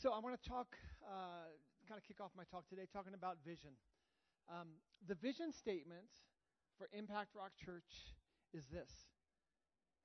[0.00, 1.50] So I want to talk, uh,
[1.88, 3.70] kind of kick off my talk today, talking about vision.
[4.48, 4.78] Um,
[5.08, 6.06] the vision statement
[6.78, 8.14] for Impact Rock Church
[8.54, 9.10] is this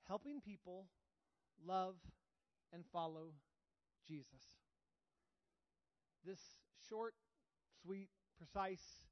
[0.08, 0.88] helping people
[1.64, 1.94] love
[2.74, 3.38] and follow
[4.08, 4.42] Jesus.
[6.26, 6.42] This
[6.90, 7.14] short,
[7.84, 9.06] sweet, precise,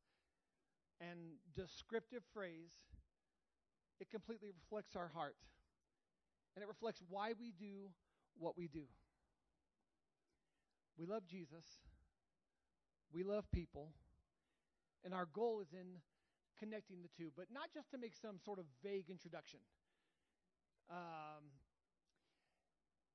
[0.99, 2.73] and descriptive phrase,
[3.99, 5.37] it completely reflects our heart.
[6.55, 7.91] And it reflects why we do
[8.39, 8.85] what we do.
[10.97, 11.65] We love Jesus.
[13.13, 13.89] We love people.
[15.03, 15.99] And our goal is in
[16.59, 19.59] connecting the two, but not just to make some sort of vague introduction.
[20.89, 21.49] Um,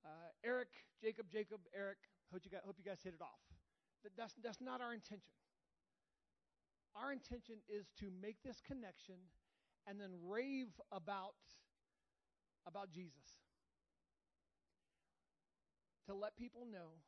[0.04, 0.68] uh, Eric,
[1.00, 1.98] Jacob, Jacob, Eric,
[2.32, 3.38] hope you guys, hope you guys hit it off.
[4.02, 5.30] That, that's, that's not our intention.
[6.96, 9.16] Our intention is to make this connection
[9.86, 11.36] and then rave about,
[12.66, 13.38] about Jesus.
[16.06, 16.98] To let people know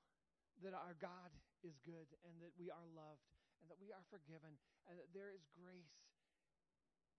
[0.63, 1.31] that our God
[1.63, 3.27] is good and that we are loved
[3.63, 6.07] and that we are forgiven and that there is grace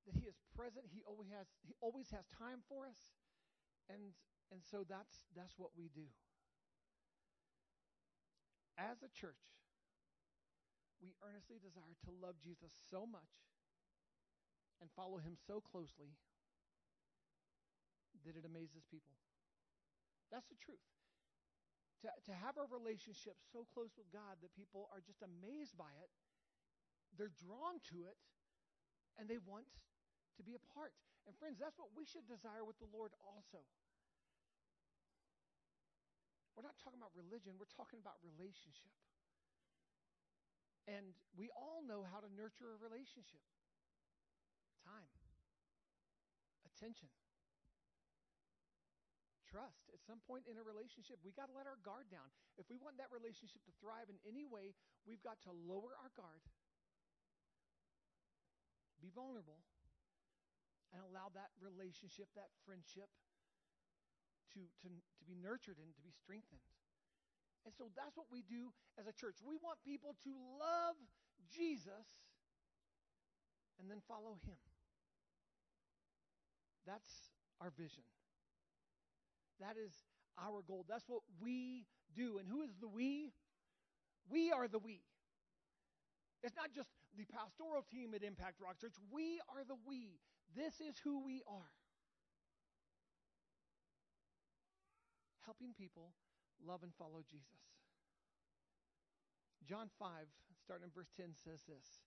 [0.08, 0.88] that he is present.
[0.90, 3.12] He always has he always has time for us.
[3.92, 4.16] And
[4.52, 6.08] and so that's that's what we do.
[8.80, 9.44] As a church
[11.00, 13.32] we earnestly desire to love Jesus so much
[14.84, 16.20] and follow him so closely
[18.28, 19.16] that it amazes people.
[20.28, 20.99] That's the truth
[22.02, 25.92] to, to have a relationship so close with God that people are just amazed by
[26.00, 26.12] it,
[27.16, 28.16] they're drawn to it,
[29.20, 29.68] and they want
[30.40, 30.96] to be a part.
[31.28, 33.60] And friends, that's what we should desire with the Lord also.
[36.56, 38.96] We're not talking about religion, we're talking about relationship.
[40.88, 43.44] And we all know how to nurture a relationship
[44.82, 45.12] time,
[46.66, 47.12] attention
[49.50, 49.90] trust.
[49.90, 52.30] At some point in a relationship, we got to let our guard down.
[52.62, 54.78] If we want that relationship to thrive in any way,
[55.10, 56.46] we've got to lower our guard,
[59.02, 59.66] be vulnerable,
[60.94, 63.10] and allow that relationship, that friendship,
[64.54, 66.66] to, to, to be nurtured and to be strengthened.
[67.66, 69.38] And so that's what we do as a church.
[69.46, 70.98] We want people to love
[71.54, 72.08] Jesus
[73.78, 74.58] and then follow him.
[76.88, 77.30] That's
[77.62, 78.02] our vision.
[79.60, 79.92] That is
[80.40, 80.86] our goal.
[80.88, 82.40] That's what we do.
[82.40, 83.32] And who is the we?
[84.30, 85.02] We are the we.
[86.44, 88.96] It's not just the pastoral team at Impact Rock Church.
[89.12, 90.20] We are the we.
[90.56, 91.74] This is who we are.
[95.44, 96.14] Helping people
[96.66, 97.60] love and follow Jesus.
[99.68, 100.10] John 5,
[100.64, 102.00] starting in verse 10, says this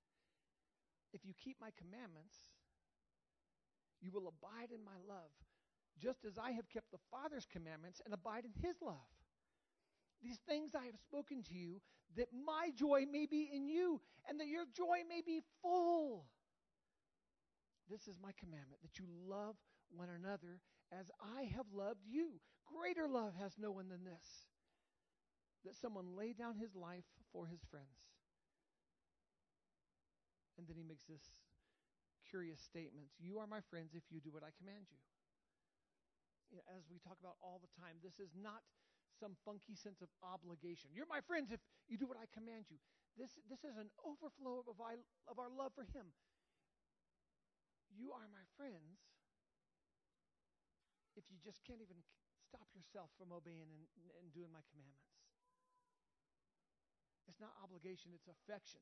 [1.12, 2.48] If you keep my commandments,
[4.00, 5.30] you will abide in my love
[6.00, 8.96] just as I have kept the Father's commandments and abide in his love.
[10.22, 11.80] These things I have spoken to you,
[12.16, 16.26] that my joy may be in you, and that your joy may be full.
[17.90, 19.56] This is my commandment, that you love
[19.90, 20.60] one another
[20.92, 22.40] as I have loved you.
[22.64, 24.46] Greater love has no one than this,
[25.64, 27.86] that someone lay down his life for his friends.
[30.56, 31.22] And then he makes this
[32.30, 34.98] curious statement You are my friends if you do what I command you
[36.68, 38.60] as we talk about all the time, this is not
[39.16, 40.90] some funky sense of obligation.
[40.92, 42.80] You're my friends if you do what I command you.
[43.16, 44.96] This, this is an overflow of, I,
[45.28, 46.10] of our love for Him.
[47.92, 49.04] You are my friends
[51.12, 52.00] if you just can't even
[52.48, 53.84] stop yourself from obeying and,
[54.16, 55.12] and doing my commandments.
[57.28, 58.80] It's not obligation, it's affection.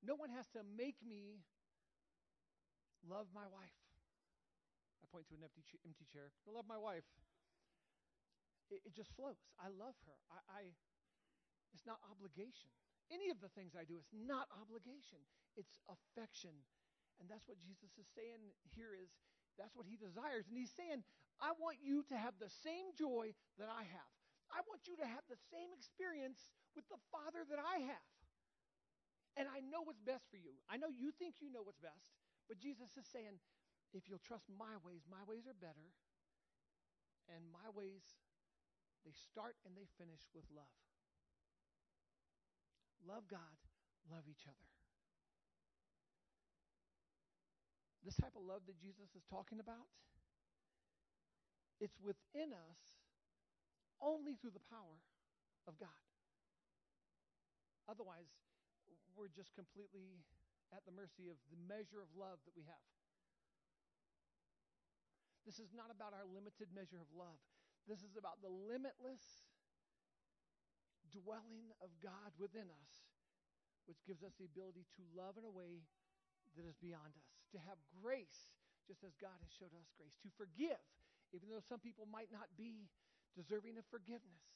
[0.00, 1.44] No one has to make me
[3.04, 3.83] love my wife
[5.08, 6.32] point to an empty, ch- empty chair.
[6.46, 7.06] I love my wife.
[8.72, 9.38] It, it just flows.
[9.60, 10.16] I love her.
[10.32, 10.62] I, I,
[11.76, 12.72] it's not obligation.
[13.12, 15.20] Any of the things I do, it's not obligation.
[15.54, 16.56] It's affection.
[17.20, 18.40] And that's what Jesus is saying
[18.72, 19.12] here is
[19.60, 20.48] that's what he desires.
[20.48, 21.04] And he's saying,
[21.38, 24.12] I want you to have the same joy that I have.
[24.50, 28.08] I want you to have the same experience with the Father that I have.
[29.34, 30.54] And I know what's best for you.
[30.70, 32.14] I know you think you know what's best,
[32.46, 33.42] but Jesus is saying,
[33.94, 35.94] if you'll trust my ways, my ways are better.
[37.30, 38.04] And my ways,
[39.06, 40.76] they start and they finish with love.
[43.06, 43.56] Love God,
[44.10, 44.68] love each other.
[48.04, 49.88] This type of love that Jesus is talking about,
[51.80, 52.80] it's within us
[54.04, 55.00] only through the power
[55.64, 56.04] of God.
[57.88, 58.28] Otherwise,
[59.16, 60.20] we're just completely
[60.72, 62.88] at the mercy of the measure of love that we have.
[65.44, 67.40] This is not about our limited measure of love.
[67.84, 69.44] This is about the limitless
[71.12, 72.92] dwelling of God within us,
[73.84, 75.84] which gives us the ability to love in a way
[76.56, 78.48] that is beyond us, to have grace,
[78.88, 80.80] just as God has showed us grace, to forgive,
[81.36, 82.88] even though some people might not be
[83.36, 84.48] deserving of forgiveness,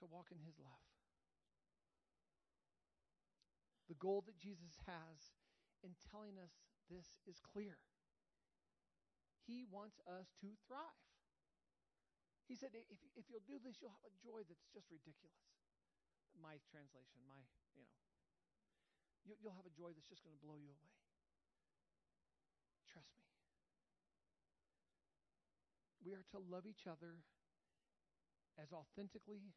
[0.00, 0.84] to walk in His love.
[3.88, 5.32] The goal that Jesus has
[5.84, 6.52] in telling us
[6.90, 7.80] this is clear.
[9.44, 11.04] He wants us to thrive.
[12.48, 15.44] He said, if, if you'll do this, you'll have a joy that's just ridiculous.
[16.36, 17.40] My translation, my,
[17.72, 18.00] you know.
[19.24, 20.92] You, you'll have a joy that's just going to blow you away.
[22.84, 23.24] Trust me.
[26.04, 27.24] We are to love each other
[28.60, 29.56] as authentically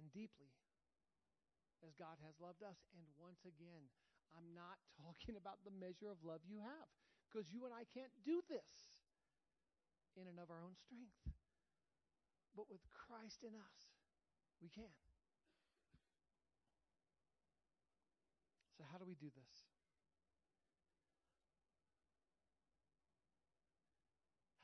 [0.00, 0.56] and deeply
[1.84, 2.80] as God has loved us.
[2.96, 3.92] And once again,
[4.32, 6.88] I'm not talking about the measure of love you have
[7.36, 8.96] because you and I can't do this
[10.16, 11.20] in and of our own strength.
[12.56, 13.76] But with Christ in us,
[14.64, 14.88] we can.
[18.80, 19.54] So, how do we do this?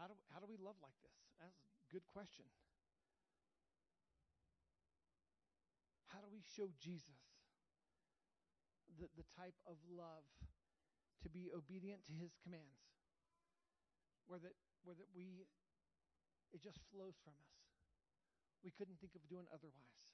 [0.00, 1.20] How do, how do we love like this?
[1.44, 2.48] That's a good question.
[6.08, 7.20] How do we show Jesus
[8.96, 10.24] the, the type of love
[11.22, 12.90] to be obedient to his commands?
[14.26, 14.54] Where that,
[14.84, 15.46] where that we,
[16.52, 17.56] it just flows from us.
[18.62, 20.06] We couldn't think of doing otherwise.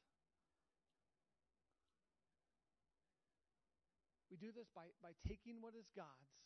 [4.31, 6.38] We do this by, by taking what is God's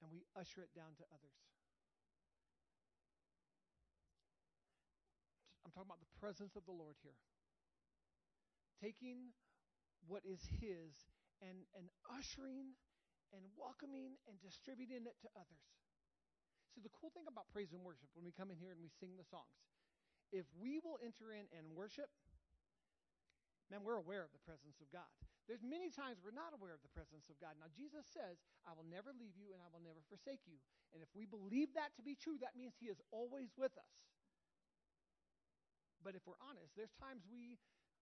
[0.00, 1.38] and we usher it down to others.
[5.64, 7.20] I'm talking about the presence of the Lord here.
[8.80, 9.36] Taking
[10.08, 10.96] what is His
[11.40, 12.76] and, and ushering
[13.32, 15.64] and welcoming and distributing it to others.
[16.74, 18.90] So, the cool thing about praise and worship, when we come in here and we
[19.02, 19.58] sing the songs,
[20.30, 22.06] if we will enter in and worship,
[23.66, 25.10] man, we're aware of the presence of God.
[25.50, 27.58] There's many times we're not aware of the presence of God.
[27.58, 30.62] Now, Jesus says, I will never leave you and I will never forsake you.
[30.94, 33.94] And if we believe that to be true, that means He is always with us.
[36.06, 37.58] But if we're honest, there's times we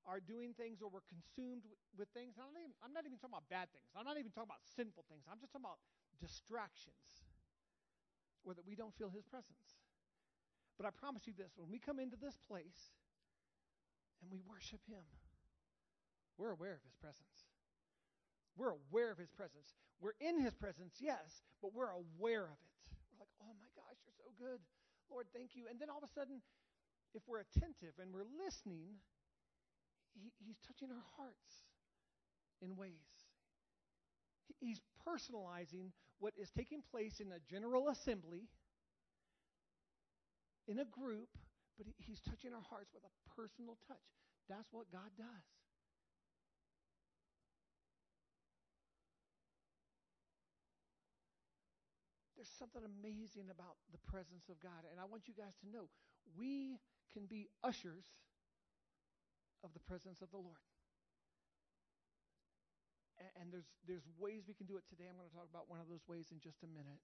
[0.08, 2.40] are doing things or we're consumed with things.
[2.40, 3.92] I'm not, even, I'm not even talking about bad things.
[3.92, 5.28] I'm not even talking about sinful things.
[5.28, 5.84] I'm just talking about
[6.16, 7.28] distractions
[8.40, 9.76] or that we don't feel His presence.
[10.80, 12.96] But I promise you this when we come into this place
[14.24, 15.04] and we worship Him,
[16.40, 17.44] we're aware of His presence.
[18.56, 19.76] We're aware of His presence.
[20.00, 22.74] We're in His presence, yes, but we're aware of it.
[23.12, 24.64] We're like, oh my gosh, you're so good.
[25.12, 25.68] Lord, thank you.
[25.68, 26.40] And then all of a sudden,
[27.12, 29.00] if we're attentive and we're listening,
[30.14, 31.64] he, He's touching our hearts
[32.60, 32.92] in ways.
[34.60, 38.48] He's personalizing what is taking place in a general assembly,
[40.66, 41.28] in a group,
[41.76, 44.08] but He's touching our hearts with a personal touch.
[44.48, 45.46] That's what God does.
[52.38, 54.86] There's something amazing about the presence of God.
[54.90, 55.90] And I want you guys to know
[56.38, 56.78] we
[57.12, 58.06] can be ushers
[59.64, 60.62] of the presence of the Lord.
[63.40, 65.10] And there's, there's ways we can do it today.
[65.10, 67.02] I'm going to talk about one of those ways in just a minute.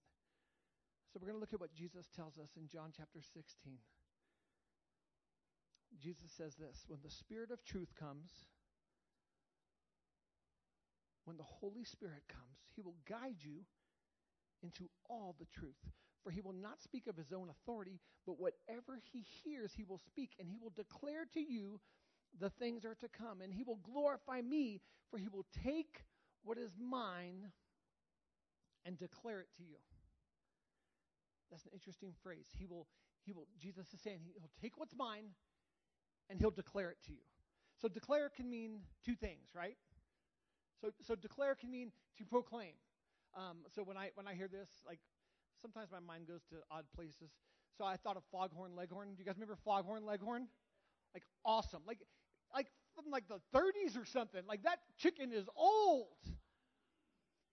[1.11, 3.83] So we're going to look at what Jesus tells us in John chapter 16.
[5.99, 8.31] Jesus says this When the Spirit of truth comes,
[11.25, 13.67] when the Holy Spirit comes, He will guide you
[14.63, 15.83] into all the truth.
[16.25, 20.01] For he will not speak of his own authority, but whatever he hears, he will
[20.07, 21.79] speak, and he will declare to you
[22.41, 23.41] the things are to come.
[23.41, 26.05] And he will glorify me, for he will take
[26.43, 27.51] what is mine
[28.85, 29.77] and declare it to you.
[31.51, 32.47] That's an interesting phrase.
[32.59, 32.87] He will,
[33.25, 35.31] he will, Jesus is saying he'll take what's mine
[36.29, 37.25] and he'll declare it to you.
[37.81, 39.77] So declare can mean two things, right?
[40.81, 42.73] So, so declare can mean to proclaim.
[43.37, 45.01] Um, so when I when I hear this, like
[45.61, 47.31] sometimes my mind goes to odd places.
[47.77, 49.09] So I thought of Foghorn Leghorn.
[49.15, 50.47] Do you guys remember Foghorn Leghorn?
[51.13, 51.83] Like awesome.
[51.87, 51.99] Like
[52.95, 54.43] from like the 30s or something.
[54.49, 56.07] Like that chicken is old.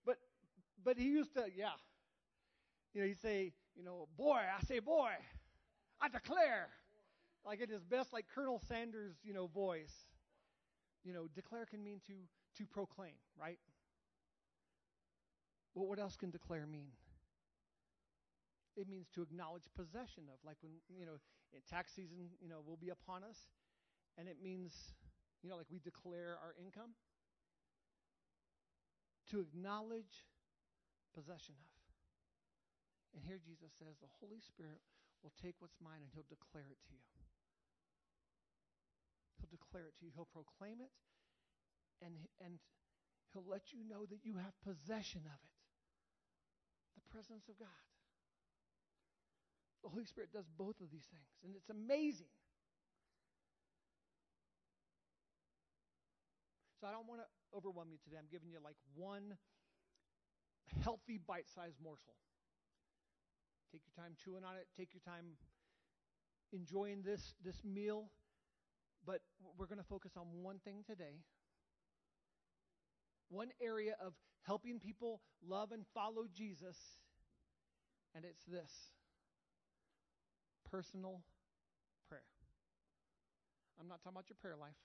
[0.06, 0.18] But
[0.84, 1.70] but he used to yeah.
[2.94, 5.12] You know, he'd say, you know, boy, I say boy.
[6.02, 6.68] I declare.
[7.46, 9.94] Like at his best, like Colonel Sanders, you know, voice.
[11.04, 12.14] You know, declare can mean to
[12.58, 13.58] to proclaim, right?
[15.74, 16.92] Well, what else can declare mean?
[18.76, 21.20] It means to acknowledge possession of, like when, you know,
[21.70, 23.38] tax season, you know, will be upon us.
[24.18, 24.74] And it means,
[25.42, 26.94] you know, like we declare our income.
[29.30, 30.28] To acknowledge
[31.16, 31.72] possession of.
[33.16, 34.80] And here Jesus says the Holy Spirit
[35.24, 37.12] will take what's mine and he'll declare it to you.
[39.42, 40.12] He'll declare it to you.
[40.14, 40.94] He'll proclaim it,
[42.06, 42.62] and, and
[43.34, 45.58] He'll let you know that you have possession of it.
[47.00, 47.84] The presence of God.
[49.82, 52.30] The Holy Spirit does both of these things, and it's amazing.
[56.82, 58.18] So I don't want to overwhelm you today.
[58.18, 59.38] I'm giving you like one
[60.82, 62.18] healthy bite sized morsel.
[63.72, 65.38] Take your time chewing on it, take your time
[66.52, 68.10] enjoying this, this meal.
[69.06, 69.22] But
[69.60, 71.22] we're going to focus on one thing today.
[73.30, 76.78] One area of helping people love and follow Jesus,
[78.16, 78.72] and it's this
[80.70, 81.22] personal
[82.10, 82.26] prayer.
[83.80, 84.76] I'm not talking about your prayer life,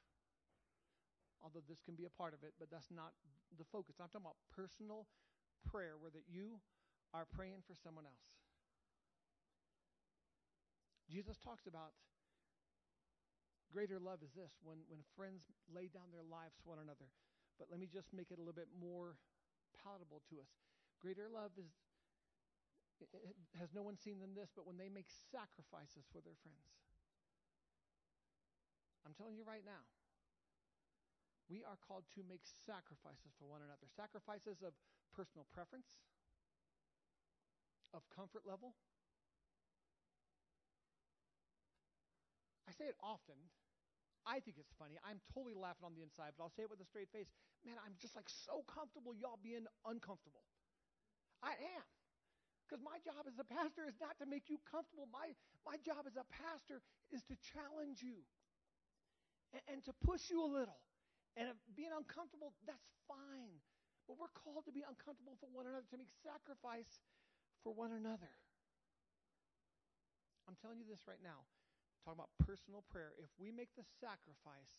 [1.43, 3.13] although this can be a part of it, but that's not
[3.57, 3.97] the focus.
[4.01, 5.07] I'm talking about personal
[5.65, 6.61] prayer where that you
[7.15, 8.27] are praying for someone else.
[11.07, 11.95] Jesus talks about
[13.71, 17.07] greater love is this when, when friends lay down their lives for one another.
[17.59, 19.17] But let me just make it a little bit more
[19.79, 20.51] palatable to us.
[20.99, 21.71] Greater love is
[23.61, 26.73] has no one seen than this, but when they make sacrifices for their friends.
[29.05, 29.85] I'm telling you right now,
[31.47, 33.87] we are called to make sacrifices for one another.
[33.95, 34.75] Sacrifices of
[35.15, 35.87] personal preference,
[37.95, 38.75] of comfort level,
[42.67, 43.39] I say it often.
[44.27, 44.99] I think it's funny.
[45.07, 47.31] I'm totally laughing on the inside, but I'll say it with a straight face.
[47.63, 50.43] Man, I'm just like so comfortable, y'all being uncomfortable.
[51.47, 51.87] I am.
[52.67, 55.07] Because my job as a pastor is not to make you comfortable.
[55.15, 55.31] My,
[55.63, 56.83] my job as a pastor
[57.15, 58.19] is to challenge you
[59.55, 60.83] and, and to push you a little.
[61.37, 63.61] And being uncomfortable, that's fine.
[64.09, 67.05] But we're called to be uncomfortable for one another, to make sacrifice
[67.61, 68.33] for one another.
[70.49, 71.45] I'm telling you this right now
[72.07, 74.71] talking about personal prayer, if we make the sacrifice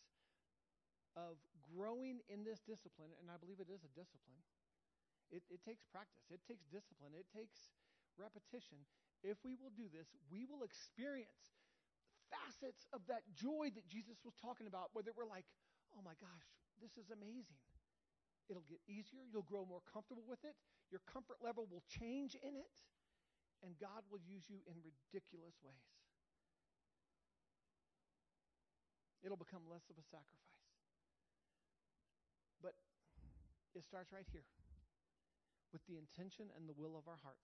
[1.12, 4.40] of growing in this discipline, and I believe it is a discipline,
[5.28, 7.68] it, it takes practice, it takes discipline, it takes
[8.16, 8.80] repetition.
[9.20, 11.52] If we will do this, we will experience
[12.32, 15.44] facets of that joy that Jesus was talking about, whether we're like,
[15.98, 16.46] oh my gosh,
[16.78, 17.58] this is amazing.
[18.46, 19.26] It'll get easier.
[19.26, 20.54] You'll grow more comfortable with it.
[20.94, 22.76] Your comfort level will change in it.
[23.66, 25.90] And God will use you in ridiculous ways.
[29.26, 30.62] It'll become less of a sacrifice.
[32.62, 32.78] But
[33.74, 34.46] it starts right here
[35.74, 37.42] with the intention and the will of our heart.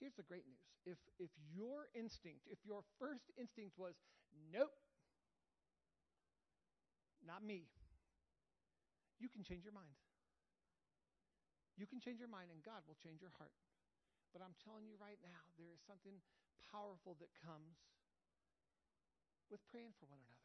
[0.00, 0.64] Here's the great news.
[0.88, 4.00] If if your instinct, if your first instinct was
[4.48, 4.72] nope,
[7.26, 7.68] not me,
[9.20, 9.96] you can change your mind.
[11.76, 13.52] You can change your mind and God will change your heart.
[14.32, 16.20] But I'm telling you right now, there is something
[16.70, 17.80] powerful that comes
[19.50, 20.40] with praying for one another.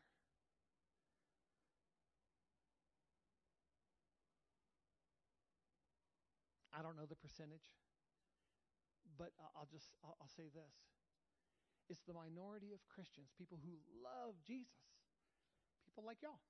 [6.76, 7.72] I don't know the percentage,
[9.16, 10.76] but I'll just I'll, I'll say this.
[11.88, 14.84] It's the minority of Christians, people who love Jesus,
[15.86, 16.42] people like y'all.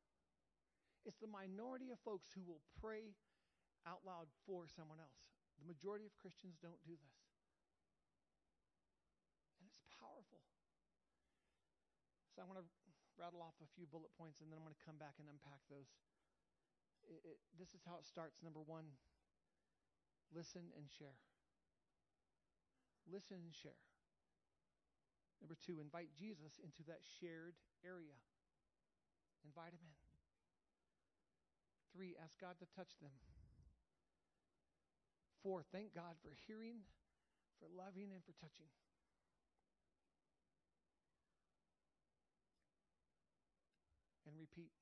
[1.05, 3.13] It's the minority of folks who will pray
[3.85, 5.29] out loud for someone else.
[5.61, 7.17] The majority of Christians don't do this.
[9.61, 10.41] And it's powerful.
[12.33, 12.67] So I want to
[13.15, 15.61] rattle off a few bullet points and then I'm going to come back and unpack
[15.69, 15.87] those.
[17.05, 18.41] It, it, this is how it starts.
[18.41, 18.89] Number one,
[20.33, 21.15] listen and share.
[23.05, 23.77] Listen and share.
[25.37, 27.53] Number two, invite Jesus into that shared
[27.85, 28.17] area.
[29.45, 30.04] Invite him in.
[31.95, 33.15] Three, ask God to touch them.
[35.41, 36.83] Four, thank God for hearing,
[37.59, 38.67] for loving, and for touching.
[44.25, 44.73] and repeat.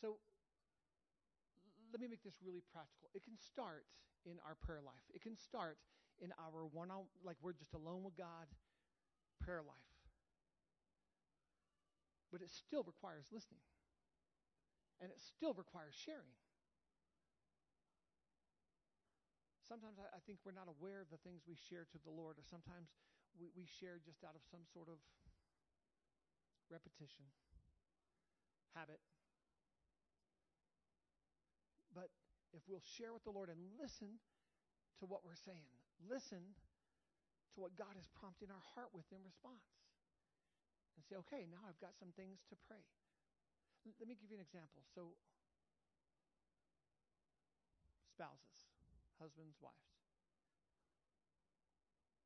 [0.00, 0.16] So
[1.92, 3.10] let me make this really practical.
[3.14, 3.84] It can start
[4.24, 5.04] in our prayer life.
[5.12, 5.76] It can start
[6.22, 8.48] in our one on like we're just alone with God
[9.42, 9.92] prayer life.
[12.32, 13.66] But it still requires listening.
[15.00, 16.36] And it still requires sharing.
[19.64, 22.36] Sometimes I, I think we're not aware of the things we share to the Lord,
[22.36, 22.92] or sometimes
[23.38, 25.00] we, we share just out of some sort of
[26.68, 27.24] repetition,
[28.76, 29.00] habit.
[31.96, 32.12] But
[32.52, 34.20] if we'll share with the Lord and listen
[35.00, 35.70] to what we're saying,
[36.02, 36.42] listen
[37.54, 39.64] to what God is prompting our heart with in response,
[40.98, 42.84] and say, okay, now I've got some things to pray.
[43.84, 44.84] Let me give you an example.
[44.92, 45.16] So,
[48.12, 48.68] spouses,
[49.16, 49.76] husbands, wives.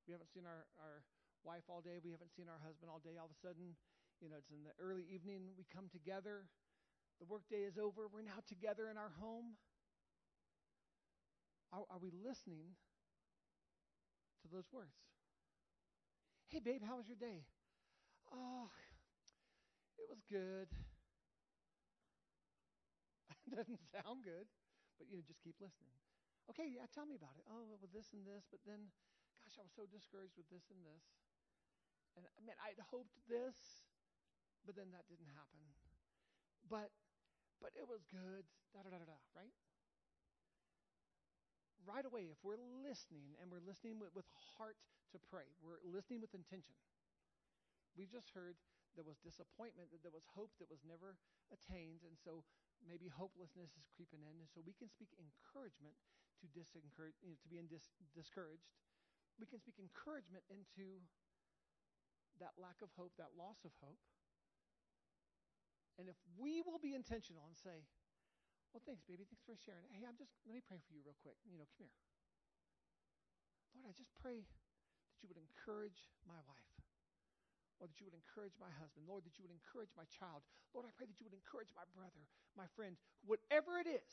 [0.06, 1.06] We haven't seen our, our
[1.46, 2.02] wife all day.
[2.02, 3.16] We haven't seen our husband all day.
[3.16, 3.78] All of a sudden,
[4.20, 6.50] you know, it's in the early evening, we come together.
[7.23, 8.11] The workday is over.
[8.11, 9.54] We're now together in our home.
[11.73, 12.75] Are, are we listening
[14.42, 14.99] to those words?
[16.49, 17.46] Hey, babe, how was your day?
[18.32, 18.70] Oh,
[19.99, 20.68] it was good.
[23.52, 24.48] Doesn't sound good,
[24.96, 25.92] but you know, just keep listening.
[26.52, 27.44] Okay, yeah, tell me about it.
[27.48, 28.92] Oh, well, this and this, but then,
[29.44, 31.04] gosh, I was so discouraged with this and this.
[32.16, 33.84] And I mean, I'd hoped this,
[34.64, 35.60] but then that didn't happen.
[36.68, 36.92] But,
[37.60, 38.44] but it was good.
[38.72, 39.18] Da da da da da.
[39.36, 39.52] Right?
[41.84, 44.80] Right away, if we're listening and we're listening with, with heart
[45.12, 46.76] to pray, we're listening with intention.
[47.92, 48.56] We've just heard
[48.96, 51.18] there was disappointment, that there was hope that was never
[51.50, 52.46] attained, and so
[52.85, 55.97] maybe hopelessness is creeping in, and so we can speak encouragement
[56.41, 58.69] to disencourage, you know, to being dis- discouraged.
[59.41, 61.03] We can speak encouragement into
[62.38, 64.00] that lack of hope, that loss of hope.
[65.99, 67.87] And if we will be intentional and say,
[68.75, 69.23] well, thanks, baby.
[69.23, 69.87] Thanks for sharing.
[69.95, 71.38] Hey, I'm just, let me pray for you real quick.
[71.47, 72.03] You know, come here.
[73.79, 76.74] Lord, I just pray that you would encourage my wife.
[77.78, 79.04] Lord, that you would encourage my husband.
[79.04, 80.47] Lord, that you would encourage my child.
[80.73, 82.23] Lord, I pray that you would encourage my brother,
[82.54, 82.95] my friend,
[83.26, 84.12] whatever it is.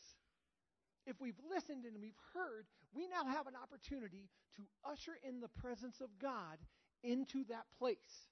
[1.05, 5.49] If we've listened and we've heard, we now have an opportunity to usher in the
[5.49, 6.61] presence of God
[7.01, 8.29] into that place.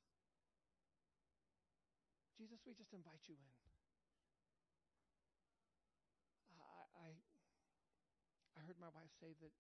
[2.38, 3.54] Jesus, we just invite you in.
[6.62, 7.10] I, I,
[8.58, 9.54] I heard my wife say that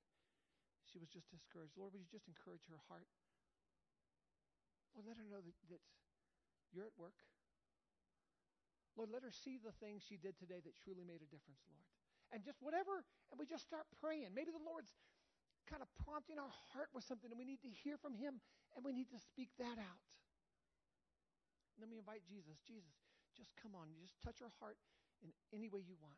[0.86, 1.78] she was just discouraged.
[1.78, 3.10] Lord, would you just encourage her heart?
[4.93, 5.81] Lord, let her know that, that
[6.74, 7.17] you're at work.
[8.98, 11.89] Lord, let her see the things she did today that truly made a difference, Lord
[12.31, 14.34] and just whatever, and we just start praying.
[14.34, 14.93] Maybe the Lord's
[15.65, 18.41] kind of prompting our heart with something, and we need to hear from Him,
[18.74, 20.03] and we need to speak that out.
[21.77, 22.58] And then we invite Jesus.
[22.65, 22.93] Jesus,
[23.38, 24.78] just come on, you just touch our heart
[25.21, 26.17] in any way you want.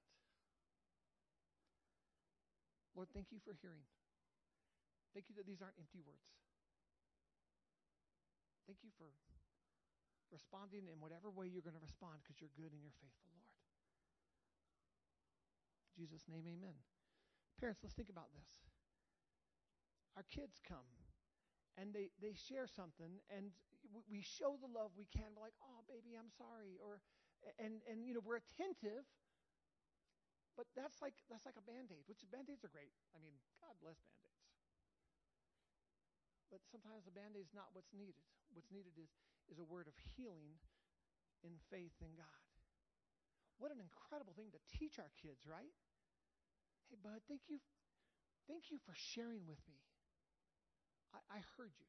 [2.95, 3.87] Lord, thank you for hearing.
[5.15, 6.40] Thank you that these aren't empty words.
[8.71, 9.11] Thank you for
[10.31, 13.51] responding in whatever way you're going to respond because you're good and you're faithful, Lord.
[15.91, 16.79] Jesus' name, amen.
[17.59, 18.47] Parents, let's think about this.
[20.15, 20.87] Our kids come
[21.75, 23.51] and they, they share something and
[24.07, 25.35] we show the love we can.
[25.35, 26.79] We're like, oh, baby, I'm sorry.
[26.79, 27.03] Or,
[27.59, 29.03] and, and, you know, we're attentive,
[30.55, 32.95] but that's like, that's like a band-aid, which band-aids are great.
[33.11, 34.40] I mean, God bless band-aids.
[36.51, 38.27] But sometimes a band-aid is not what's needed.
[38.51, 39.07] What's needed is,
[39.47, 40.59] is a word of healing
[41.47, 42.43] in faith in God.
[43.55, 45.71] What an incredible thing to teach our kids, right?
[46.91, 47.63] Hey, bud, thank you.
[48.51, 49.79] Thank you for sharing with me.
[51.15, 51.87] I, I heard you.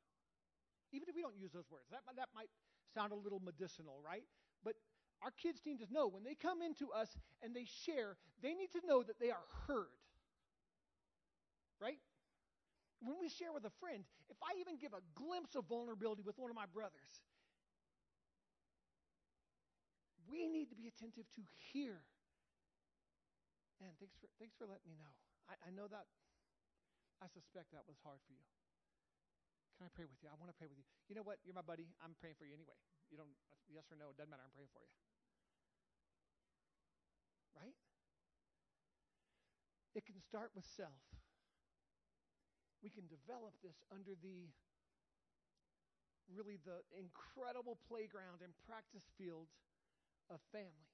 [0.95, 2.53] Even if we don't use those words, that, that might
[2.95, 4.23] sound a little medicinal, right?
[4.63, 4.77] But
[5.25, 7.09] our kids need to know when they come into us
[7.43, 9.97] and they share, they need to know that they are heard.
[11.81, 11.99] Right?
[13.03, 16.39] When we share with a friend, if I even give a glimpse of vulnerability with
[16.39, 17.11] one of my brothers,
[20.31, 21.43] we need to be attentive to
[21.75, 21.99] hear.
[23.83, 25.11] Man, thanks for, thanks for letting me know.
[25.51, 26.07] I, I know that,
[27.19, 28.47] I suspect that was hard for you.
[29.83, 30.31] Can I pray with you?
[30.31, 30.87] I want to pray with you.
[31.11, 31.43] You know what?
[31.43, 31.91] You're my buddy.
[31.99, 32.79] I'm praying for you anyway.
[33.11, 33.35] You don't,
[33.67, 34.47] yes or no, it doesn't matter.
[34.47, 34.95] I'm praying for you.
[37.59, 37.75] Right?
[39.99, 41.03] It can start with self.
[42.83, 44.51] We can develop this under the
[46.31, 49.47] really the incredible playground and practice field
[50.31, 50.93] of family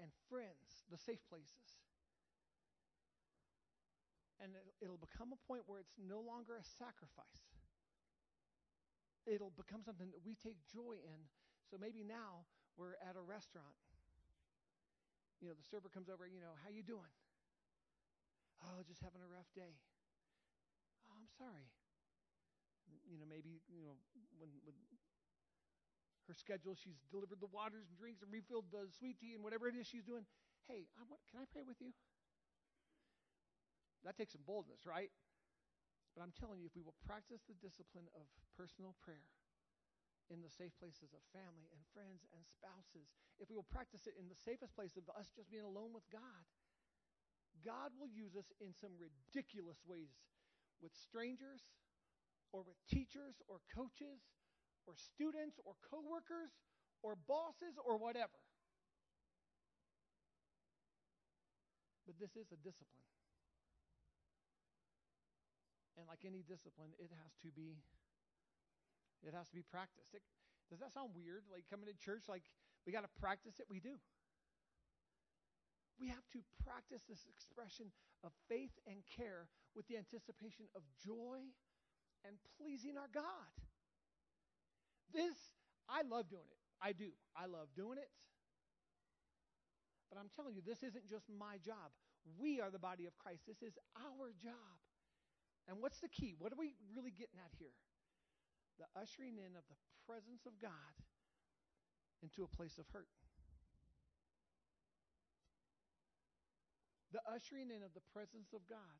[0.00, 1.78] and friends, the safe places.
[4.42, 7.46] And it, will become a point where it's no longer a sacrifice.
[9.24, 11.20] It'll become something that we take joy in.
[11.70, 12.44] So maybe now
[12.76, 13.78] we're at a restaurant.
[15.40, 17.08] You know, the server comes over, you know, how you doing?
[18.62, 19.80] Oh, just having a rough day.
[21.08, 21.72] Oh, I'm sorry.
[23.08, 23.96] You know, maybe, you know,
[24.38, 24.76] when, when
[26.26, 26.76] her schedule.
[26.76, 29.86] She's delivered the waters and drinks and refilled the sweet tea and whatever it is
[29.86, 30.24] she's doing.
[30.64, 31.92] Hey, I want, can I pray with you?
[34.04, 35.12] That takes some boldness, right?
[36.12, 39.32] But I'm telling you, if we will practice the discipline of personal prayer
[40.32, 44.16] in the safe places of family and friends and spouses, if we will practice it
[44.16, 46.44] in the safest place of us just being alone with God,
[47.62, 50.10] God will use us in some ridiculous ways
[50.82, 51.62] with strangers
[52.52, 54.26] or with teachers or coaches
[54.86, 56.50] or students or coworkers
[57.02, 58.40] or bosses or whatever.
[62.04, 63.08] But this is a discipline.
[65.96, 67.80] And like any discipline, it has to be
[69.24, 70.12] it has to be practiced.
[70.12, 70.20] It,
[70.68, 71.48] Does that sound weird?
[71.48, 72.44] Like coming to church, like
[72.84, 73.66] we got to practice it?
[73.70, 73.96] We do.
[76.00, 81.44] We have to practice this expression of faith and care with the anticipation of joy
[82.26, 83.52] and pleasing our God.
[85.12, 85.36] This,
[85.86, 86.60] I love doing it.
[86.82, 87.14] I do.
[87.36, 88.10] I love doing it.
[90.10, 91.94] But I'm telling you, this isn't just my job.
[92.38, 93.46] We are the body of Christ.
[93.46, 94.74] This is our job.
[95.68, 96.34] And what's the key?
[96.38, 97.74] What are we really getting at here?
[98.78, 100.94] The ushering in of the presence of God
[102.22, 103.08] into a place of hurt.
[107.14, 108.98] The ushering in of the presence of God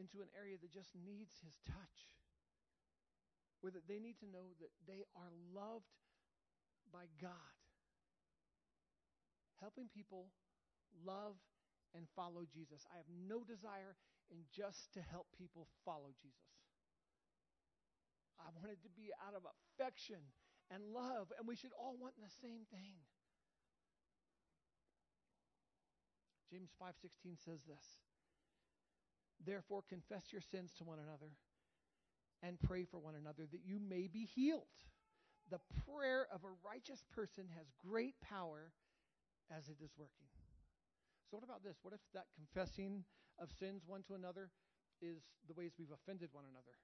[0.00, 2.00] into an area that just needs his touch.
[3.60, 5.92] Where they need to know that they are loved
[6.88, 7.54] by God.
[9.60, 10.32] Helping people
[11.04, 11.36] love
[11.94, 12.88] and follow Jesus.
[12.88, 13.94] I have no desire
[14.32, 16.56] in just to help people follow Jesus.
[18.40, 20.18] I want it to be out of affection
[20.72, 23.04] and love, and we should all want the same thing.
[26.52, 28.02] James 5:16 says this.
[29.40, 31.32] Therefore confess your sins to one another
[32.42, 34.84] and pray for one another that you may be healed.
[35.48, 38.72] The prayer of a righteous person has great power
[39.50, 40.28] as it is working.
[41.30, 41.78] So, what about this?
[41.80, 43.04] What if that confessing
[43.38, 44.50] of sins one to another
[45.00, 46.76] is the ways we've offended one another,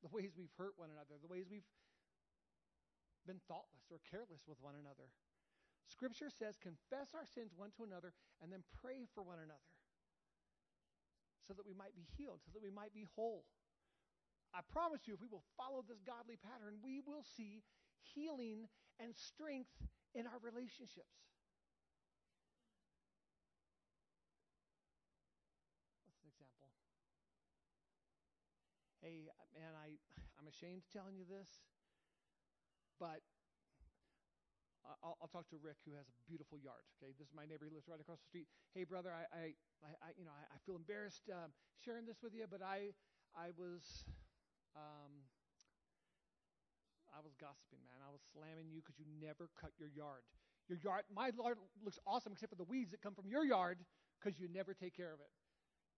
[0.00, 1.66] the ways we've hurt one another, the ways we've
[3.26, 5.10] been thoughtless or careless with one another?
[5.88, 9.68] Scripture says, confess our sins one to another and then pray for one another
[11.46, 13.44] so that we might be healed, so that we might be whole.
[14.54, 17.60] I promise you, if we will follow this godly pattern, we will see
[18.14, 19.74] healing and strength
[20.14, 21.20] in our relationships.
[26.06, 26.70] What's an example?
[29.02, 29.98] Hey, man, I,
[30.38, 31.50] I'm ashamed telling you this,
[32.96, 33.20] but
[34.84, 36.84] I'll, I'll, talk to Rick, who has a beautiful yard.
[37.00, 37.64] Okay, this is my neighbor.
[37.64, 38.48] He lives right across the street.
[38.76, 39.44] Hey, brother, I, I,
[39.80, 42.92] I you know, I, I, feel embarrassed um, sharing this with you, but I,
[43.32, 43.80] I was,
[44.76, 45.24] um,
[47.16, 48.04] I was gossiping, man.
[48.04, 50.28] I was slamming you because you never cut your yard.
[50.68, 53.80] Your yard, my yard looks awesome except for the weeds that come from your yard
[54.20, 55.32] because you never take care of it.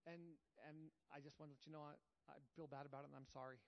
[0.06, 1.98] And and I just want to let you know I,
[2.30, 3.58] I feel bad about it, and I'm sorry.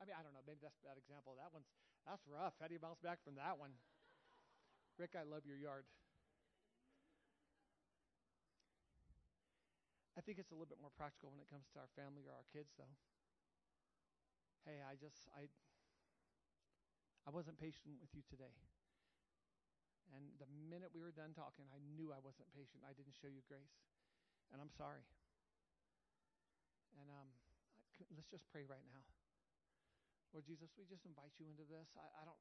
[0.00, 0.44] I mean, I don't know.
[0.44, 1.36] Maybe that's a bad example.
[1.40, 1.68] That one's
[2.04, 2.56] that's rough.
[2.60, 3.72] How do you bounce back from that one?
[4.96, 5.84] Rick, I love your yard.
[10.16, 12.32] I think it's a little bit more practical when it comes to our family or
[12.32, 12.96] our kids, though.
[14.64, 15.52] Hey, I just I
[17.28, 18.56] I wasn't patient with you today.
[20.16, 22.86] And the minute we were done talking, I knew I wasn't patient.
[22.86, 23.76] I didn't show you grace.
[24.54, 25.02] And I'm sorry.
[26.96, 27.28] And um,
[28.16, 29.02] let's just pray right now.
[30.32, 31.92] Lord Jesus, we just invite you into this.
[31.98, 32.40] I, I don't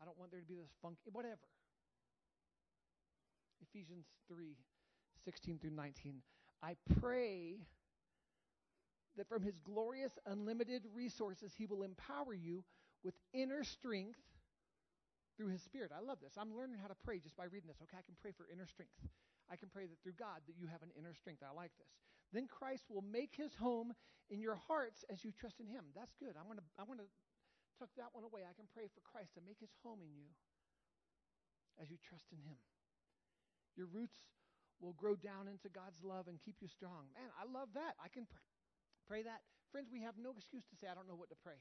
[0.00, 1.48] I don't want there to be this funky, whatever.
[3.62, 4.56] Ephesians 3
[5.24, 6.20] 16 through 19.
[6.62, 7.64] I pray
[9.16, 12.64] that from his glorious, unlimited resources, he will empower you
[13.02, 14.20] with inner strength
[15.36, 15.92] through his spirit.
[15.96, 16.34] I love this.
[16.38, 17.80] I'm learning how to pray just by reading this.
[17.82, 18.92] Okay, I can pray for inner strength.
[19.50, 21.42] I can pray that through God that you have an inner strength.
[21.44, 21.92] I like this.
[22.32, 23.92] Then Christ will make his home
[24.30, 25.84] in your hearts as you trust in him.
[25.94, 26.34] That's good.
[26.38, 27.10] I'm going to I'm going to
[27.78, 30.30] took that one away, I can pray for Christ to make his home in you
[31.78, 32.58] as you trust in him.
[33.74, 34.18] Your roots
[34.78, 37.10] will grow down into God's love and keep you strong.
[37.14, 37.98] Man, I love that.
[37.98, 38.48] I can pray,
[39.06, 39.42] pray that.
[39.74, 41.58] Friends, we have no excuse to say, I don't know what to pray.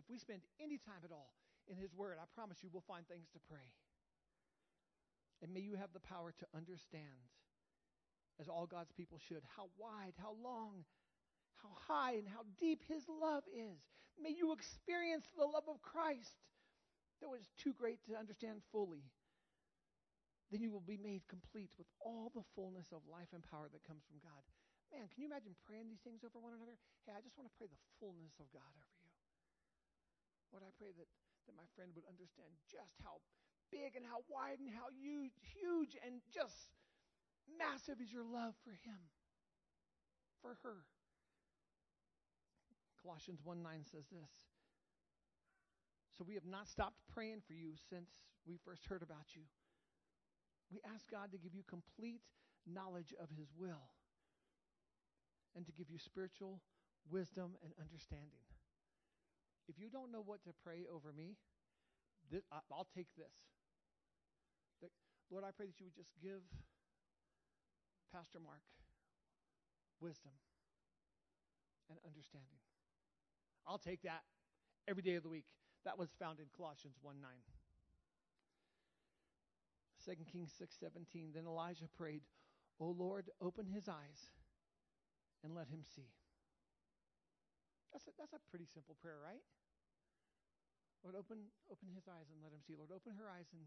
[0.00, 1.36] If we spend any time at all
[1.68, 3.68] in his word, I promise you we'll find things to pray.
[5.42, 7.28] And may you have the power to understand,
[8.40, 10.84] as all God's people should, how wide, how long,
[11.62, 13.80] how high and how deep His love is.
[14.20, 16.36] May you experience the love of Christ
[17.20, 19.04] that was too great to understand fully.
[20.52, 23.86] Then you will be made complete with all the fullness of life and power that
[23.86, 24.42] comes from God.
[24.90, 26.74] Man, can you imagine praying these things over one another?
[27.06, 29.14] Hey, I just want to pray the fullness of God over you.
[30.50, 31.06] Lord, I pray that,
[31.46, 33.22] that my friend would understand just how
[33.70, 36.74] big and how wide and how huge, huge and just
[37.46, 38.98] massive is your love for him,
[40.42, 40.82] for her.
[43.02, 44.32] Colossians 1 9 says this.
[46.16, 48.10] So we have not stopped praying for you since
[48.46, 49.42] we first heard about you.
[50.70, 52.20] We ask God to give you complete
[52.66, 53.88] knowledge of His will
[55.56, 56.60] and to give you spiritual
[57.10, 58.44] wisdom and understanding.
[59.68, 61.36] If you don't know what to pray over me,
[62.30, 63.32] this, I'll take this.
[65.30, 66.42] Lord, I pray that you would just give
[68.12, 68.62] Pastor Mark
[70.00, 70.34] wisdom
[71.88, 72.58] and understanding.
[73.66, 74.22] I'll take that
[74.88, 75.46] every day of the week.
[75.84, 77.30] That was found in Colossians 1 9.
[80.04, 82.22] 2 Kings 6:17 Then Elijah prayed,
[82.78, 84.30] "O Lord, open his eyes
[85.42, 86.10] and let him see."
[87.92, 89.42] That's a, that's a pretty simple prayer, right?
[91.02, 91.38] Lord, open
[91.70, 92.76] open his eyes and let him see.
[92.76, 93.64] Lord, open her eyes and,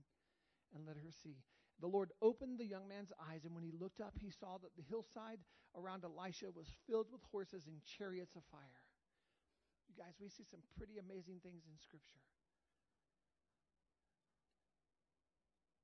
[0.76, 1.38] and let her see.
[1.80, 4.76] The Lord opened the young man's eyes, and when he looked up, he saw that
[4.78, 5.40] the hillside
[5.76, 8.86] around Elisha was filled with horses and chariots of fire.
[9.94, 12.26] You guys, we see some pretty amazing things in Scripture.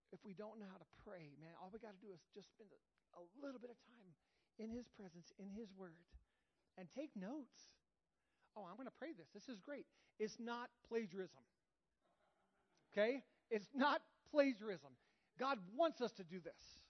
[0.09, 2.49] If we don't know how to pray, man, all we got to do is just
[2.49, 2.81] spend a,
[3.21, 4.09] a little bit of time
[4.57, 6.01] in His presence, in His Word,
[6.81, 7.69] and take notes
[8.59, 9.27] oh, I'm going to pray this.
[9.33, 9.85] This is great.
[10.19, 11.39] It's not plagiarism.
[12.91, 13.23] Okay?
[13.49, 14.91] It's not plagiarism.
[15.39, 16.83] God wants us to do this.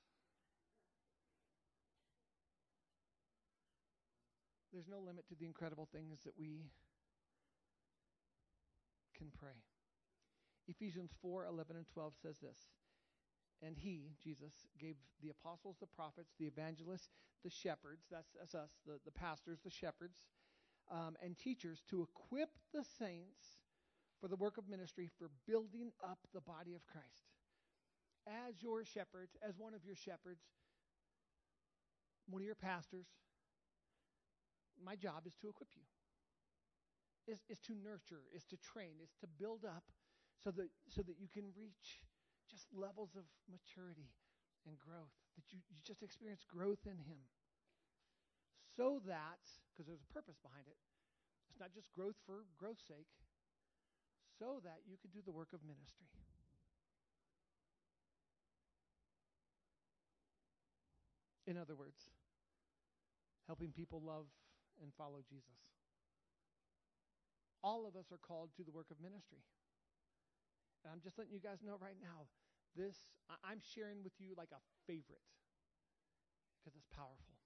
[4.73, 6.69] There's no limit to the incredible things that we
[9.19, 9.59] can pray.
[10.67, 12.57] Ephesians 4 11 and 12 says this.
[13.61, 17.09] And he, Jesus, gave the apostles, the prophets, the evangelists,
[17.43, 20.15] the shepherds, that's, that's us, the, the pastors, the shepherds,
[20.89, 23.59] um, and teachers to equip the saints
[24.21, 27.35] for the work of ministry for building up the body of Christ.
[28.27, 30.41] As your shepherds, as one of your shepherds,
[32.29, 33.07] one of your pastors,
[34.83, 35.83] my job is to equip you,
[37.29, 39.85] is, is to nurture, is to train, is to build up
[40.41, 42.01] so that, so that you can reach
[42.49, 44.09] just levels of maturity
[44.65, 47.21] and growth, that you, you just experience growth in Him
[48.79, 50.79] so that, because there's a purpose behind it,
[51.51, 53.11] it's not just growth for growth's sake,
[54.39, 56.07] so that you can do the work of ministry.
[61.45, 62.07] In other words,
[63.47, 64.31] helping people love
[64.81, 65.78] and follow Jesus.
[67.63, 69.43] All of us are called to the work of ministry.
[70.83, 72.27] And I'm just letting you guys know right now,
[72.75, 72.95] this
[73.43, 75.25] I'm sharing with you like a favorite
[76.57, 77.39] because it's powerful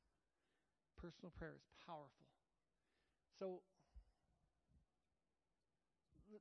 [1.04, 2.32] personal prayer is powerful.
[3.36, 3.60] So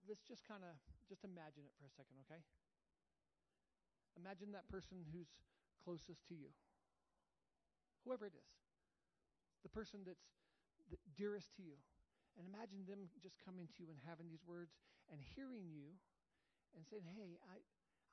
[0.06, 0.78] let's just kind of
[1.10, 2.38] just imagine it for a second, okay?
[4.14, 5.34] Imagine that person who's
[5.82, 6.54] closest to you.
[8.06, 8.50] Whoever it is.
[9.66, 10.30] The person that's
[10.86, 11.74] the dearest to you.
[12.36, 14.72] And imagine them just coming to you and having these words
[15.12, 15.92] and hearing you
[16.72, 17.60] and saying, "Hey, I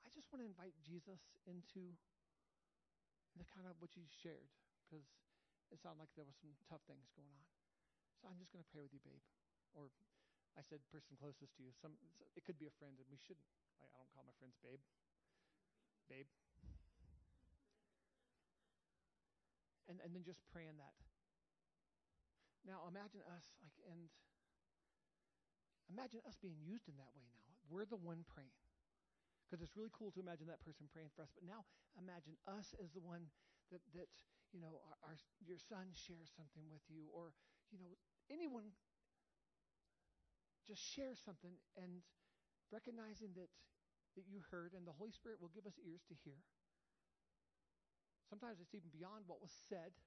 [0.04, 1.96] I just want to invite Jesus into
[3.40, 4.52] the kind of what you shared
[4.84, 5.06] because
[5.70, 7.46] it sounded like there was some tough things going on.
[8.20, 9.24] So I'm just going to pray with you, babe.
[9.78, 9.88] Or
[10.58, 11.72] I said, person closest to you.
[11.78, 11.96] Some
[12.36, 13.46] it could be a friend, and we shouldn't.
[13.80, 14.82] I, I don't call my friends babe.
[16.10, 16.28] Babe.
[19.88, 20.98] And and then just praying that.
[22.68, 24.12] Now imagine us like and
[25.90, 27.50] imagine us being used in that way now.
[27.68, 28.56] We're the one praying.
[29.46, 31.34] Because it's really cool to imagine that person praying for us.
[31.34, 31.66] But now
[31.98, 33.26] imagine us as the one
[33.74, 34.10] that, that
[34.54, 37.34] you know, our, our, your son shares something with you, or,
[37.74, 37.98] you know,
[38.30, 38.74] anyone
[40.70, 42.06] just share something and
[42.70, 43.50] recognizing that,
[44.14, 46.38] that you heard, and the Holy Spirit will give us ears to hear.
[48.30, 49.98] Sometimes it's even beyond what was said.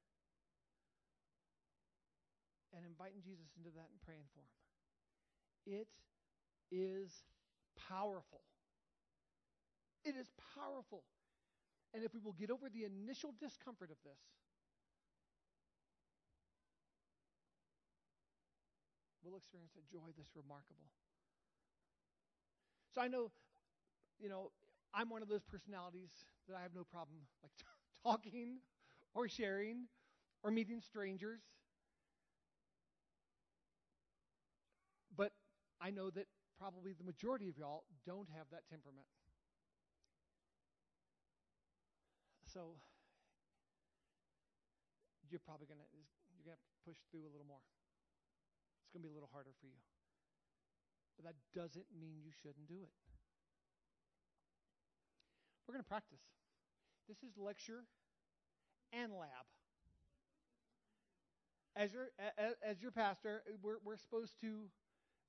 [2.73, 4.49] And inviting Jesus into that and praying for him.
[5.81, 5.89] It
[6.71, 7.13] is
[7.77, 8.41] powerful.
[10.05, 11.05] It is powerful.
[11.95, 14.19] And if we will get over the initial discomfort of this,
[19.23, 20.89] we'll experience a joy that's remarkable.
[22.95, 23.31] So I know,
[24.19, 24.51] you know,
[24.95, 26.11] I'm one of those personalities
[26.49, 27.53] that I have no problem like
[28.03, 28.59] talking
[29.15, 29.85] or sharing
[30.43, 31.41] or meeting strangers.
[35.17, 35.33] But
[35.83, 36.27] I know that
[36.59, 39.07] probably the majority of y'all don't have that temperament.
[42.47, 42.79] So
[45.27, 45.89] you're probably gonna
[46.37, 47.65] you're gonna push through a little more.
[48.85, 49.83] It's gonna be a little harder for you.
[51.17, 52.95] But that doesn't mean you shouldn't do it.
[55.67, 56.23] We're gonna practice.
[57.09, 57.83] This is lecture
[58.93, 59.51] and lab.
[61.75, 62.13] As your
[62.63, 64.69] as your pastor, we're we're supposed to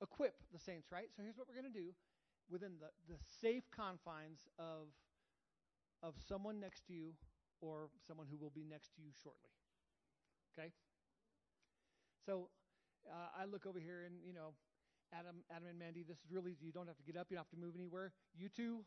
[0.01, 1.07] equip the saints, right?
[1.15, 1.93] So here's what we're gonna do
[2.49, 4.89] within the, the safe confines of
[6.03, 7.15] of someone next to you
[7.63, 9.55] or someone who will be next to you shortly.
[10.51, 10.75] Okay?
[12.27, 12.51] So
[13.07, 14.51] uh, I look over here and, you know,
[15.15, 16.67] Adam, Adam and Mandy, this is really easy.
[16.67, 17.31] You don't have to get up.
[17.31, 18.11] You don't have to move anywhere.
[18.35, 18.83] You two,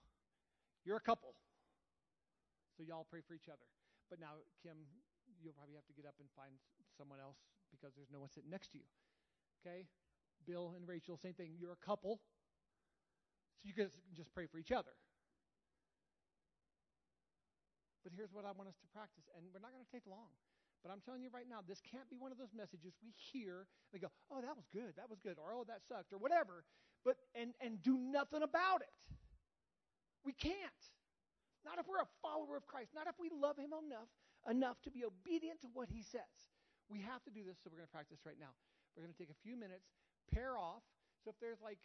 [0.85, 1.33] you're a couple.
[2.77, 3.64] So y'all pray for each other.
[4.12, 4.77] But now, Kim,
[5.40, 6.53] you'll probably have to get up and find
[6.92, 7.40] someone else
[7.73, 8.88] because there's no one sitting next to you.
[9.64, 9.88] Okay?
[10.47, 11.59] Bill and Rachel, same thing.
[11.59, 12.21] You're a couple,
[13.59, 14.95] so you guys can just pray for each other.
[18.07, 20.31] But here's what I want us to practice, and we're not going to take long.
[20.87, 23.67] But I'm telling you right now, this can't be one of those messages we hear
[23.91, 26.19] and we go, "Oh, that was good, that was good," or "Oh, that sucked," or
[26.23, 26.63] whatever.
[27.03, 28.95] But and and do nothing about it.
[30.23, 30.83] We can't.
[31.67, 32.95] Not if we're a follower of Christ.
[32.95, 34.07] Not if we love Him enough
[34.47, 36.31] enough to be obedient to what He says.
[36.87, 38.55] We have to do this, so we're going to practice right now.
[38.95, 39.91] We're going to take a few minutes,
[40.33, 40.83] pair off.
[41.25, 41.83] So if there's like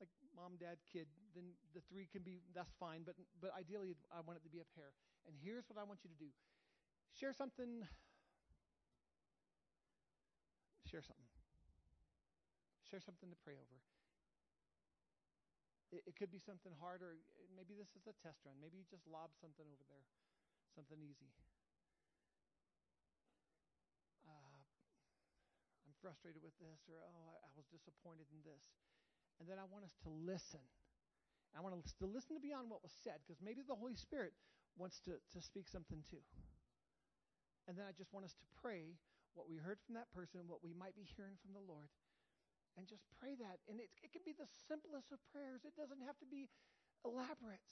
[0.00, 3.02] like mom, dad, kid, then the three can be that's fine.
[3.06, 4.92] But but ideally, I want it to be a pair.
[5.26, 6.30] And here's what I want you to do:
[7.14, 7.86] share something.
[10.84, 11.24] Share something.
[12.84, 13.78] Share something to pray over.
[15.92, 17.16] It, it could be something hard, or
[17.56, 18.56] maybe this is a test run.
[18.60, 20.04] Maybe you just lob something over there,
[20.74, 21.32] something easy.
[24.26, 24.62] Uh,
[25.86, 28.66] I'm frustrated with this, or oh, I, I was disappointed in this.
[29.38, 30.62] And then I want us to listen.
[31.54, 34.34] I want us to listen to beyond what was said, because maybe the Holy Spirit
[34.74, 36.20] wants to, to speak something too.
[37.70, 38.98] And then I just want us to pray
[39.38, 41.88] what we heard from that person, what we might be hearing from the Lord,
[42.76, 43.62] and just pray that.
[43.68, 46.50] And it, it can be the simplest of prayers, it doesn't have to be
[47.06, 47.70] elaborate.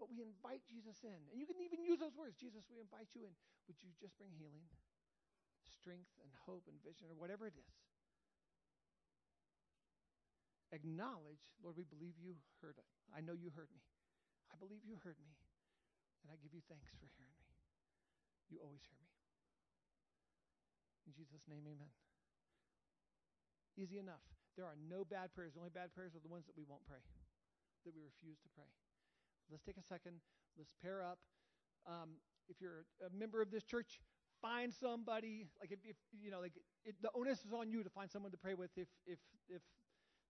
[0.00, 1.20] But we invite Jesus in.
[1.30, 3.34] And you can even use those words Jesus, we invite you in.
[3.70, 4.66] Would you just bring healing,
[5.82, 7.74] strength, and hope and vision, or whatever it is?
[10.70, 12.86] Acknowledge, Lord, we believe you heard it.
[13.10, 13.82] I know you heard me.
[14.48, 15.34] I believe you heard me.
[16.22, 17.50] And I give you thanks for hearing me.
[18.48, 19.10] You always hear me.
[21.04, 21.90] In Jesus' name, amen.
[23.74, 24.22] Easy enough.
[24.54, 25.52] There are no bad prayers.
[25.56, 27.02] The only bad prayers are the ones that we won't pray,
[27.84, 28.68] that we refuse to pray.
[29.50, 30.20] Let's take a second.
[30.56, 31.18] Let's pair up.
[31.88, 34.00] Um, if you're a member of this church,
[34.42, 35.46] find somebody.
[35.60, 36.52] Like if, if you know, like
[36.84, 38.70] it, the onus is on you to find someone to pray with.
[38.76, 39.62] If if if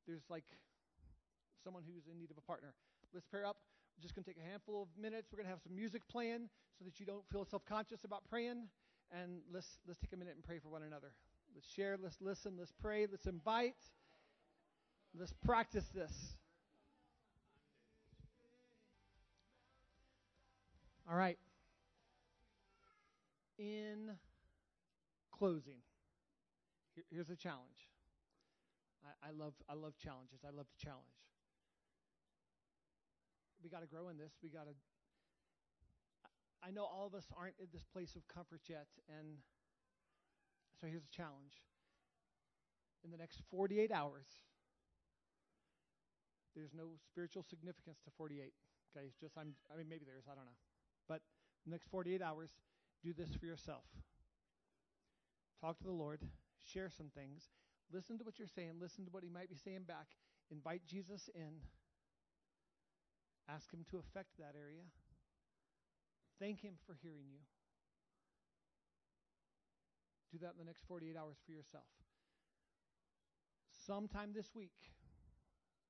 [0.07, 0.45] there's like
[1.65, 2.75] someone who's in need of a partner,
[3.15, 3.57] let's pair up.
[3.97, 5.29] We're just going to take a handful of minutes.
[5.33, 6.49] We're going to have some music playing
[6.79, 8.69] so that you don't feel self-conscious about praying.
[9.11, 11.13] And let's let's take a minute and pray for one another.
[11.55, 13.77] Let's share, let's listen, let's pray, let's invite,
[15.19, 16.13] let's practice this.
[21.11, 21.37] All right.
[23.59, 24.17] In
[25.31, 25.83] closing,
[26.95, 27.89] here, here's a challenge.
[29.05, 30.41] I, I, love I love challenges.
[30.47, 31.19] I love to challenge.
[33.63, 34.33] We got to grow in this.
[34.43, 34.75] We got to.
[36.63, 39.39] I know all of us aren't in this place of comfort yet, and
[40.81, 41.63] so here's a challenge.
[43.05, 44.27] In the next 48 hours,
[46.55, 48.53] there's no spiritual significance to 48.
[48.95, 50.59] Okay, it's just I'm I mean maybe there is, I don't know.
[51.09, 51.23] But
[51.65, 52.51] the next 48 hours,
[53.03, 53.85] do this for yourself.
[55.61, 56.21] Talk to the Lord,
[56.73, 57.43] share some things,
[57.93, 60.07] listen to what you're saying, listen to what he might be saying back,
[60.51, 61.63] invite Jesus in.
[63.49, 64.83] Ask him to affect that area.
[66.39, 67.43] Thank him for hearing you.
[70.33, 71.91] Do that in the next 48 hours for yourself.
[73.87, 74.95] Sometime this week,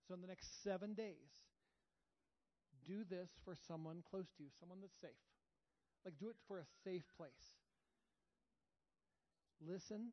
[0.09, 1.45] so in the next seven days,
[2.85, 5.32] do this for someone close to you, someone that's safe.
[6.05, 7.55] Like, do it for a safe place.
[9.61, 10.13] Listen,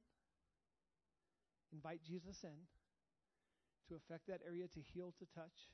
[1.73, 2.69] invite Jesus in
[3.88, 5.73] to affect that area, to heal, to touch.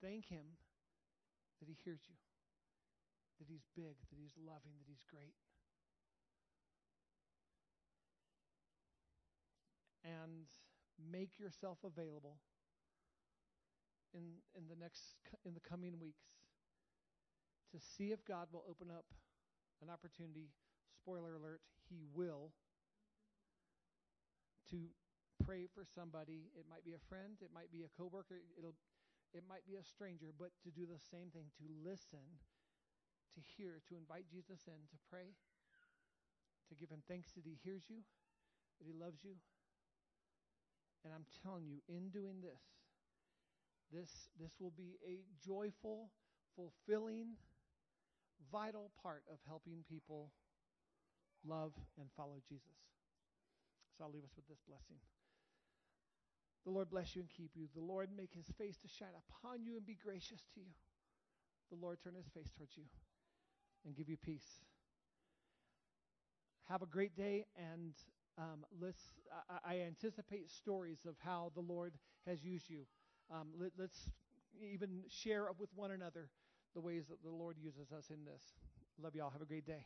[0.00, 0.54] Thank Him
[1.58, 2.14] that He hears you,
[3.40, 5.34] that He's big, that He's loving, that He's great.
[10.08, 10.46] and
[10.98, 12.38] make yourself available
[14.14, 16.37] in, in the next in the coming weeks
[17.72, 19.04] to see if God will open up
[19.82, 20.50] an opportunity.
[21.02, 22.52] Spoiler alert, He will.
[24.70, 24.88] To
[25.44, 26.50] pray for somebody.
[26.56, 28.76] It might be a friend, it might be a coworker, it'll
[29.36, 32.24] it might be a stranger, but to do the same thing, to listen,
[33.36, 35.36] to hear, to invite Jesus in, to pray,
[36.68, 38.00] to give him thanks that he hears you,
[38.80, 39.36] that he loves you,
[41.04, 42.60] and I'm telling you, in doing this,
[43.92, 46.10] this, this will be a joyful,
[46.56, 47.36] fulfilling,
[48.52, 50.30] vital part of helping people
[51.46, 52.76] love and follow Jesus.
[53.96, 54.96] So I'll leave us with this blessing.
[56.64, 57.66] The Lord bless you and keep you.
[57.74, 60.74] The Lord make his face to shine upon you and be gracious to you.
[61.70, 62.84] The Lord turn his face towards you
[63.84, 64.46] and give you peace.
[66.68, 67.94] Have a great day and
[68.38, 69.00] um, let's,
[69.50, 72.82] I, I, anticipate stories of how the Lord has used you.
[73.32, 73.98] Um, let, let's
[74.72, 76.28] even share with one another
[76.78, 78.54] the ways that the Lord uses us in this.
[79.02, 79.30] Love y'all.
[79.30, 79.84] Have a great day.